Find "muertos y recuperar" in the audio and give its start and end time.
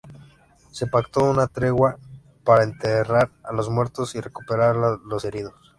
3.69-4.75